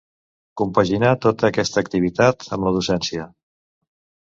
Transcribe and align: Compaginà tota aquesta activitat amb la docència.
Compaginà 0.61 1.11
tota 1.25 1.51
aquesta 1.53 1.83
activitat 1.87 2.49
amb 2.59 2.69
la 2.71 2.75
docència. 2.79 3.31